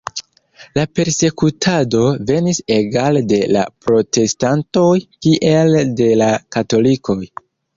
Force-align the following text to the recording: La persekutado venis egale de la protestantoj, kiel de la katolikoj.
La 0.77 0.83
persekutado 0.99 2.01
venis 2.31 2.61
egale 2.77 3.23
de 3.33 3.39
la 3.57 3.67
protestantoj, 3.85 4.89
kiel 5.27 5.79
de 6.01 6.13
la 6.25 6.35
katolikoj. 6.57 7.23